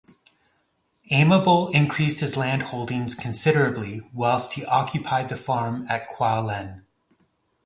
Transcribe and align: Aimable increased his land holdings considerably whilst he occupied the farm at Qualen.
Aimable 1.11 1.71
increased 1.75 2.21
his 2.21 2.35
land 2.35 2.63
holdings 2.63 3.13
considerably 3.13 4.01
whilst 4.15 4.53
he 4.53 4.65
occupied 4.65 5.29
the 5.29 5.35
farm 5.35 5.85
at 5.91 6.09
Qualen. 6.09 6.85